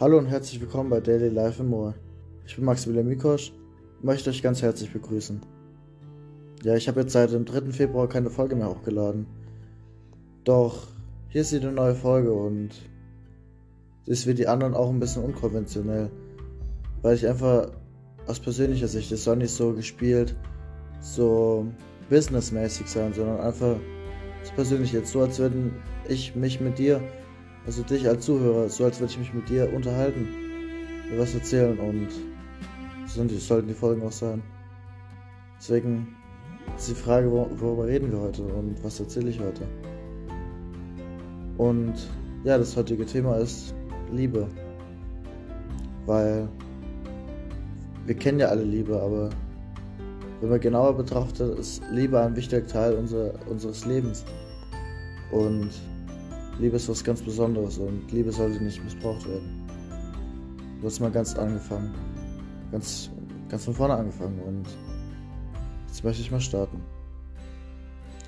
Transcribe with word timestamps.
Hallo 0.00 0.16
und 0.16 0.26
herzlich 0.26 0.60
willkommen 0.60 0.90
bei 0.90 1.00
Daily 1.00 1.28
Life 1.28 1.60
and 1.60 1.70
More. 1.70 1.92
Ich 2.46 2.54
bin 2.54 2.64
Maximilian 2.64 3.08
Mikosch 3.08 3.50
und 3.96 4.04
möchte 4.04 4.30
euch 4.30 4.44
ganz 4.44 4.62
herzlich 4.62 4.92
begrüßen. 4.92 5.40
Ja, 6.62 6.76
ich 6.76 6.86
habe 6.86 7.00
jetzt 7.00 7.14
seit 7.14 7.32
dem 7.32 7.44
3. 7.44 7.72
Februar 7.72 8.08
keine 8.08 8.30
Folge 8.30 8.54
mehr 8.54 8.70
hochgeladen. 8.70 9.26
Doch 10.44 10.86
hier 11.30 11.40
ist 11.40 11.52
eine 11.52 11.72
neue 11.72 11.96
Folge 11.96 12.32
und 12.32 12.70
sie 14.04 14.12
ist 14.12 14.28
wie 14.28 14.34
die 14.34 14.46
anderen 14.46 14.74
auch 14.74 14.88
ein 14.88 15.00
bisschen 15.00 15.24
unkonventionell. 15.24 16.12
Weil 17.02 17.16
ich 17.16 17.26
einfach 17.26 17.72
aus 18.28 18.38
persönlicher 18.38 18.86
Sicht, 18.86 19.10
es 19.10 19.24
soll 19.24 19.38
nicht 19.38 19.52
so 19.52 19.72
gespielt, 19.72 20.36
so 21.00 21.66
businessmäßig 22.08 22.86
sein, 22.86 23.14
sondern 23.14 23.40
einfach 23.40 23.74
so 24.44 24.52
persönlich 24.54 24.92
jetzt 24.92 25.10
so, 25.10 25.22
als 25.22 25.40
würden 25.40 25.72
ich 26.08 26.36
mich 26.36 26.60
mit 26.60 26.78
dir 26.78 27.00
also 27.68 27.82
dich 27.82 28.08
als 28.08 28.24
Zuhörer, 28.24 28.70
so 28.70 28.86
als 28.86 28.98
würde 28.98 29.12
ich 29.12 29.18
mich 29.18 29.34
mit 29.34 29.50
dir 29.50 29.70
unterhalten, 29.70 30.26
mir 31.10 31.18
was 31.18 31.34
erzählen 31.34 31.78
und 31.78 32.08
so 33.06 33.28
sollten 33.38 33.68
die 33.68 33.74
Folgen 33.74 34.02
auch 34.06 34.12
sein. 34.12 34.42
Deswegen 35.58 36.16
ist 36.78 36.88
die 36.88 36.94
Frage, 36.94 37.30
worüber 37.30 37.86
reden 37.86 38.10
wir 38.10 38.20
heute 38.20 38.42
und 38.42 38.82
was 38.82 38.98
erzähle 39.00 39.28
ich 39.28 39.38
heute? 39.38 39.68
Und 41.58 41.92
ja, 42.42 42.56
das 42.56 42.74
heutige 42.74 43.04
Thema 43.04 43.36
ist 43.36 43.74
Liebe. 44.10 44.48
Weil 46.06 46.48
wir 48.06 48.14
kennen 48.14 48.40
ja 48.40 48.46
alle 48.46 48.64
Liebe, 48.64 48.98
aber 48.98 49.28
wenn 50.40 50.48
man 50.48 50.60
genauer 50.60 50.96
betrachtet, 50.96 51.58
ist 51.58 51.82
Liebe 51.92 52.18
ein 52.18 52.34
wichtiger 52.34 52.66
Teil 52.66 52.94
unser, 52.94 53.34
unseres 53.46 53.84
Lebens. 53.84 54.24
Und 55.32 55.68
Liebe 56.58 56.76
ist 56.76 56.88
was 56.88 57.04
ganz 57.04 57.22
Besonderes 57.22 57.78
und 57.78 58.10
Liebe 58.10 58.32
sollte 58.32 58.62
nicht 58.62 58.82
missbraucht 58.82 59.26
werden. 59.28 59.66
Du 60.80 60.86
hast 60.86 60.98
mal 61.00 61.10
ganz 61.10 61.36
angefangen. 61.36 61.94
Ganz, 62.72 63.10
ganz 63.48 63.64
von 63.64 63.74
vorne 63.74 63.94
angefangen 63.94 64.40
und 64.40 64.66
jetzt 65.86 66.02
möchte 66.02 66.20
ich 66.20 66.30
mal 66.30 66.40
starten. 66.40 66.80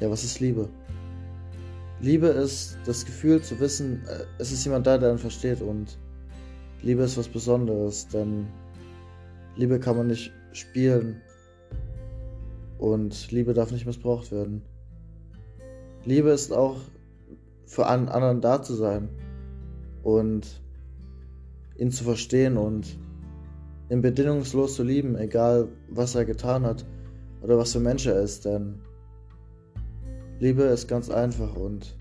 Ja, 0.00 0.10
was 0.10 0.24
ist 0.24 0.40
Liebe? 0.40 0.68
Liebe 2.00 2.28
ist 2.28 2.78
das 2.86 3.04
Gefühl 3.04 3.42
zu 3.42 3.58
wissen, 3.60 4.02
äh, 4.06 4.24
es 4.38 4.52
ist 4.52 4.64
jemand 4.64 4.86
da, 4.86 4.96
der 4.96 5.10
einen 5.10 5.18
versteht 5.18 5.60
und 5.60 5.98
Liebe 6.82 7.02
ist 7.02 7.18
was 7.18 7.28
Besonderes, 7.28 8.08
denn 8.08 8.46
Liebe 9.56 9.78
kann 9.78 9.96
man 9.96 10.06
nicht 10.06 10.32
spielen 10.52 11.20
und 12.78 13.30
Liebe 13.30 13.52
darf 13.52 13.70
nicht 13.70 13.84
missbraucht 13.84 14.32
werden. 14.32 14.62
Liebe 16.06 16.30
ist 16.30 16.52
auch 16.52 16.78
für 17.70 17.86
einen 17.86 18.08
anderen 18.08 18.40
da 18.40 18.60
zu 18.60 18.74
sein 18.74 19.08
und 20.02 20.60
ihn 21.78 21.92
zu 21.92 22.02
verstehen 22.02 22.56
und 22.56 22.98
ihn 23.88 24.02
bedingungslos 24.02 24.74
zu 24.74 24.82
lieben, 24.82 25.16
egal 25.16 25.68
was 25.88 26.16
er 26.16 26.24
getan 26.24 26.64
hat 26.64 26.84
oder 27.42 27.56
was 27.58 27.72
für 27.72 27.78
Mensch 27.78 28.06
er 28.06 28.20
ist, 28.20 28.44
denn 28.44 28.80
Liebe 30.40 30.64
ist 30.64 30.88
ganz 30.88 31.10
einfach 31.10 31.54
und 31.54 31.96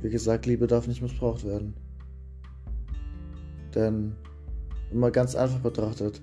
wie 0.00 0.10
gesagt, 0.10 0.46
Liebe 0.46 0.66
darf 0.66 0.88
nicht 0.88 1.00
missbraucht 1.00 1.44
werden. 1.44 1.74
Denn 3.76 4.16
wenn 4.90 5.12
ganz 5.12 5.36
einfach 5.36 5.60
betrachtet, 5.60 6.20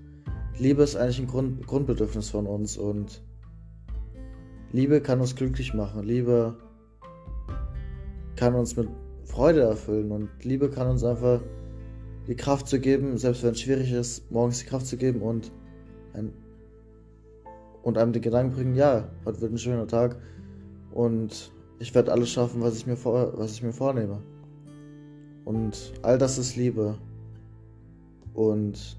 Liebe 0.58 0.84
ist 0.84 0.98
eigentlich 0.98 1.20
ein 1.22 1.28
Grund, 1.28 1.66
Grundbedürfnis 1.66 2.30
von 2.30 2.48
uns 2.48 2.76
und 2.76 3.24
Liebe 4.74 5.00
kann 5.00 5.22
uns 5.22 5.38
glücklich 5.38 5.74
machen. 5.74 6.04
Liebe 6.04 6.58
kann 8.40 8.56
uns 8.56 8.78
mit 8.78 8.88
Freude 9.26 9.64
erfüllen 9.64 10.14
und 10.14 10.30
Liebe 10.44 10.70
kann 10.70 10.88
uns 10.88 11.04
einfach 11.04 11.42
die 12.26 12.36
Kraft 12.36 12.70
zu 12.70 12.80
geben, 12.80 13.18
selbst 13.18 13.44
wenn 13.44 13.52
es 13.52 13.60
schwierig 13.60 13.92
ist, 13.92 14.32
morgens 14.32 14.60
die 14.60 14.66
Kraft 14.66 14.88
zu 14.88 14.96
geben 14.96 15.22
und, 15.22 15.52
ein, 16.14 16.32
und 17.84 17.98
einem 17.98 18.14
den 18.14 18.22
Gedanken 18.22 18.56
bringen, 18.56 18.76
ja, 18.76 19.10
heute 19.26 19.42
wird 19.42 19.52
ein 19.52 19.58
schöner 19.58 19.88
Tag 19.88 20.16
und 20.94 21.52
ich 21.80 21.94
werde 21.94 22.14
alles 22.14 22.30
schaffen, 22.30 22.62
was 22.62 22.78
ich 22.78 22.88
mir, 22.88 22.96
vor, 22.96 23.38
was 23.38 23.52
ich 23.52 23.62
mir 23.62 23.74
vornehme. 23.74 24.22
Und 25.44 25.92
all 26.02 26.18
das 26.18 26.38
ist 26.38 26.56
Liebe. 26.56 26.98
Und 28.34 28.98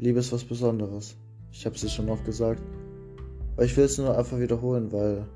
Liebe 0.00 0.18
ist 0.18 0.32
was 0.32 0.44
Besonderes. 0.44 1.16
Ich 1.52 1.64
habe 1.64 1.76
es 1.76 1.92
schon 1.92 2.08
oft 2.08 2.24
gesagt. 2.24 2.62
Aber 3.54 3.64
ich 3.64 3.76
will 3.76 3.84
es 3.84 3.98
nur 3.98 4.18
einfach 4.18 4.40
wiederholen, 4.40 4.90
weil 4.90 5.26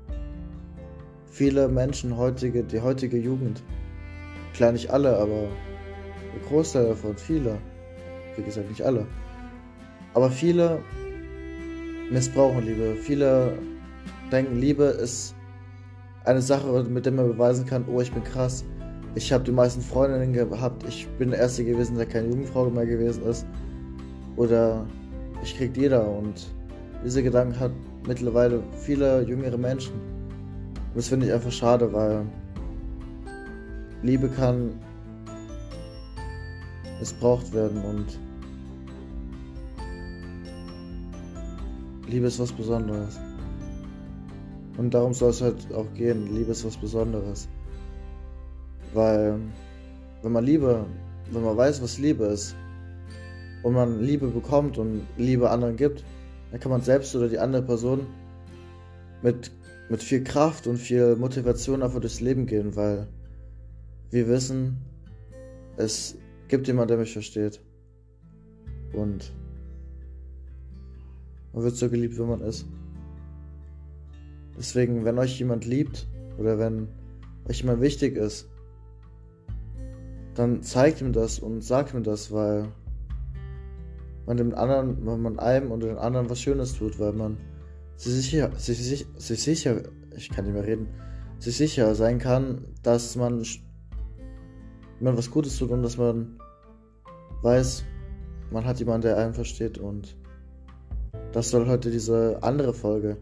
viele 1.31 1.67
Menschen, 1.67 2.15
heutige, 2.17 2.63
die 2.63 2.81
heutige 2.81 3.17
Jugend, 3.17 3.63
klar 4.53 4.73
nicht 4.73 4.91
alle, 4.91 5.17
aber 5.17 5.47
der 6.33 6.47
Großteil 6.47 6.89
davon, 6.89 7.17
viele, 7.17 7.57
wie 8.35 8.43
gesagt 8.43 8.69
nicht 8.69 8.83
alle, 8.83 9.07
aber 10.13 10.29
viele 10.29 10.79
missbrauchen 12.11 12.65
Liebe. 12.65 12.95
Viele 12.95 13.57
denken, 14.31 14.59
Liebe 14.59 14.83
ist 14.83 15.33
eine 16.25 16.41
Sache, 16.41 16.83
mit 16.83 17.05
der 17.05 17.13
man 17.13 17.27
beweisen 17.27 17.65
kann, 17.65 17.85
oh, 17.87 18.01
ich 18.01 18.11
bin 18.11 18.23
krass. 18.23 18.63
Ich 19.15 19.31
habe 19.33 19.43
die 19.43 19.51
meisten 19.51 19.81
Freundinnen 19.81 20.33
gehabt. 20.33 20.83
Ich 20.87 21.07
bin 21.17 21.31
der 21.31 21.39
Erste 21.39 21.65
gewesen, 21.65 21.97
der 21.97 22.05
keine 22.05 22.27
Jugendfrau 22.27 22.69
mehr 22.69 22.85
gewesen 22.85 23.23
ist. 23.23 23.45
Oder 24.35 24.85
ich 25.43 25.57
krieg 25.57 25.75
jeder. 25.75 26.07
Und 26.07 26.47
diese 27.03 27.23
Gedanken 27.23 27.59
hat 27.59 27.71
mittlerweile 28.07 28.61
viele 28.77 29.23
jüngere 29.23 29.57
Menschen. 29.57 29.93
Und 30.91 30.97
das 30.97 31.07
finde 31.07 31.27
ich 31.27 31.33
einfach 31.33 31.51
schade, 31.51 31.91
weil 31.93 32.25
Liebe 34.03 34.27
kann 34.27 34.71
missbraucht 36.99 37.53
werden 37.53 37.81
und 37.83 38.19
Liebe 42.07 42.27
ist 42.27 42.39
was 42.39 42.51
Besonderes. 42.51 43.17
Und 44.77 44.93
darum 44.93 45.13
soll 45.13 45.29
es 45.29 45.41
halt 45.41 45.73
auch 45.73 45.91
gehen. 45.93 46.35
Liebe 46.35 46.51
ist 46.51 46.65
was 46.65 46.75
Besonderes. 46.75 47.47
Weil, 48.93 49.39
wenn 50.21 50.31
man 50.33 50.43
Liebe, 50.43 50.85
wenn 51.31 51.43
man 51.43 51.55
weiß, 51.55 51.81
was 51.81 51.99
Liebe 51.99 52.25
ist, 52.25 52.55
und 53.63 53.73
man 53.73 54.01
Liebe 54.01 54.27
bekommt 54.27 54.77
und 54.77 55.05
Liebe 55.17 55.49
anderen 55.49 55.77
gibt, 55.77 56.03
dann 56.51 56.59
kann 56.59 56.71
man 56.71 56.81
selbst 56.81 57.15
oder 57.15 57.29
die 57.29 57.39
andere 57.39 57.61
Person 57.61 58.07
mit 59.21 59.51
mit 59.91 60.01
viel 60.01 60.23
Kraft 60.23 60.67
und 60.67 60.77
viel 60.77 61.17
Motivation 61.17 61.83
einfach 61.83 61.99
durchs 61.99 62.21
Leben 62.21 62.45
gehen, 62.45 62.77
weil 62.77 63.07
wir 64.09 64.29
wissen, 64.29 64.77
es 65.75 66.17
gibt 66.47 66.65
jemanden, 66.67 66.87
der 66.87 66.97
mich 66.97 67.11
versteht. 67.11 67.61
Und 68.93 69.33
man 71.51 71.63
wird 71.63 71.75
so 71.75 71.89
geliebt, 71.89 72.17
wie 72.17 72.23
man 72.23 72.39
ist. 72.39 72.65
Deswegen, 74.57 75.03
wenn 75.03 75.19
euch 75.19 75.37
jemand 75.37 75.65
liebt 75.65 76.07
oder 76.37 76.57
wenn 76.57 76.87
euch 77.49 77.59
jemand 77.59 77.81
wichtig 77.81 78.15
ist, 78.15 78.49
dann 80.35 80.63
zeigt 80.63 81.01
ihm 81.01 81.11
das 81.11 81.37
und 81.37 81.65
sagt 81.65 81.93
ihm 81.93 82.03
das, 82.03 82.31
weil 82.31 82.71
man 84.25 84.37
dem 84.37 84.55
anderen, 84.55 85.05
wenn 85.05 85.21
man 85.21 85.37
einem 85.37 85.69
oder 85.69 85.87
den 85.87 85.97
anderen 85.97 86.29
was 86.29 86.39
Schönes 86.39 86.77
tut, 86.77 86.97
weil 86.97 87.11
man 87.11 87.35
sich 88.01 88.13
sicher, 88.13 88.51
sich, 88.57 88.83
sich, 88.83 89.07
sich 89.15 89.43
sicher, 89.43 89.83
ich 90.15 90.29
kann 90.29 90.45
nicht 90.45 90.53
mehr 90.53 90.65
reden, 90.65 90.87
sich 91.37 91.55
sicher 91.55 91.93
sein 91.93 92.17
kann, 92.17 92.65
dass 92.81 93.15
man, 93.15 93.45
man 94.99 95.17
was 95.17 95.29
Gutes 95.29 95.57
tut 95.57 95.69
und 95.69 95.83
dass 95.83 95.97
man 95.97 96.39
weiß, 97.43 97.83
man 98.51 98.65
hat 98.65 98.79
jemanden, 98.79 99.03
der 99.03 99.17
einen 99.17 99.33
versteht 99.33 99.77
und 99.77 100.17
das 101.31 101.51
soll 101.51 101.67
heute 101.67 101.91
diese 101.91 102.39
andere 102.41 102.73
Folge. 102.73 103.17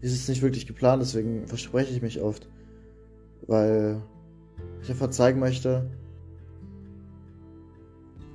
Die 0.00 0.06
ist 0.06 0.28
nicht 0.28 0.42
wirklich 0.42 0.66
geplant, 0.66 1.02
deswegen 1.02 1.46
verspreche 1.46 1.92
ich 1.92 2.02
mich 2.02 2.20
oft, 2.20 2.48
weil 3.46 4.00
ich 4.82 4.90
einfach 4.90 5.10
zeigen 5.10 5.40
möchte, 5.40 5.90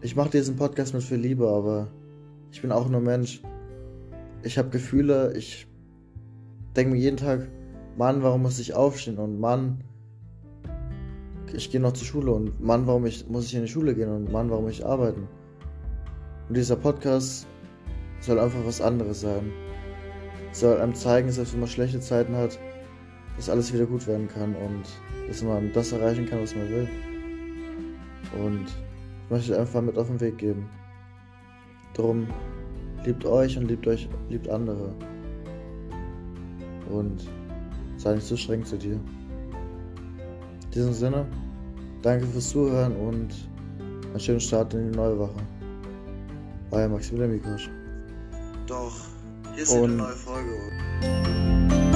ich 0.02 0.16
mache 0.16 0.30
diesen 0.30 0.56
Podcast 0.58 0.94
mit 0.94 1.04
viel 1.04 1.18
Liebe, 1.18 1.48
aber 1.48 1.88
ich 2.52 2.62
bin 2.62 2.72
auch 2.72 2.88
nur 2.88 3.02
Mensch. 3.02 3.42
Ich 4.44 4.58
habe 4.58 4.70
Gefühle, 4.70 5.34
ich 5.36 5.68
denke 6.78 6.94
mir 6.94 7.02
jeden 7.02 7.18
Tag, 7.18 7.48
Mann, 7.98 8.22
warum 8.22 8.44
muss 8.44 8.60
ich 8.60 8.76
aufstehen? 8.76 9.18
Und 9.18 9.40
Mann, 9.40 9.84
ich 11.52 11.72
gehe 11.72 11.82
noch 11.82 11.94
zur 11.94 12.06
Schule. 12.06 12.32
Und 12.32 12.62
Mann, 12.62 12.86
warum 12.86 13.06
ich, 13.08 13.28
muss 13.28 13.46
ich 13.46 13.56
in 13.56 13.64
die 13.64 13.68
Schule 13.68 13.96
gehen? 13.96 14.10
Und 14.10 14.32
Mann, 14.32 14.52
warum 14.52 14.68
ich 14.70 14.86
arbeiten? 14.86 15.28
Und 16.48 16.56
dieser 16.56 16.76
Podcast 16.76 17.48
soll 18.20 18.40
einfach 18.40 18.64
was 18.64 18.80
anderes 18.80 19.22
sein. 19.22 19.52
Soll 20.52 20.80
einem 20.80 20.94
zeigen, 20.94 21.32
selbst 21.32 21.54
wenn 21.54 21.62
man 21.62 21.70
schlechte 21.70 22.00
Zeiten 22.00 22.36
hat, 22.36 22.60
dass 23.36 23.50
alles 23.50 23.74
wieder 23.74 23.88
gut 23.88 24.06
werden 24.06 24.28
kann 24.28 24.56
und 24.56 24.84
dass 25.28 25.44
man 25.44 25.74
das 25.74 25.92
erreichen 25.92 26.28
kann, 26.28 26.42
was 26.42 26.56
man 26.56 26.70
will. 26.70 26.88
Und 28.40 28.66
ich 29.26 29.32
möchte 29.32 29.60
einfach 29.60 29.82
mit 29.82 29.98
auf 29.98 30.08
den 30.08 30.22
Weg 30.22 30.38
geben. 30.38 30.70
Drum, 31.96 32.28
liebt 33.04 33.26
euch 33.26 33.58
und 33.58 33.68
liebt 33.68 33.88
euch, 33.88 34.08
liebt 34.30 34.48
andere 34.48 34.94
und 36.90 37.28
sei 37.98 38.16
nicht 38.16 38.28
so 38.28 38.38
streng 38.38 38.64
zu 38.66 38.78
dir. 38.78 38.94
In 38.94 40.72
diesem 40.72 40.94
Sinne, 40.94 41.26
Danke 42.08 42.26
fürs 42.28 42.50
Zuhören 42.50 42.96
und 42.96 43.34
einen 43.80 44.20
schönen 44.20 44.40
Start 44.40 44.74
in 44.74 44.92
die 44.92 44.98
neue 44.98 45.18
Woche. 45.18 45.42
Euer 46.72 46.88
Maximilian 46.88 47.32
Mikosch. 47.32 47.70
Doch, 48.68 48.96
hier 49.54 49.64
ist 49.64 49.74
eine 49.74 49.88
neue 49.88 50.14
Folge. 50.14 51.87